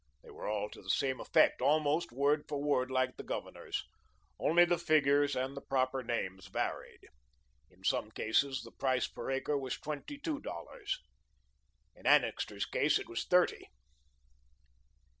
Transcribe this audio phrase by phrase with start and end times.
[0.23, 3.83] They were all to the same effect, almost word for word like the Governor's.
[4.39, 7.01] Only the figures and the proper names varied.
[7.69, 10.97] In some cases the price per acre was twenty two dollars.
[11.95, 13.67] In Annixter's case it was thirty.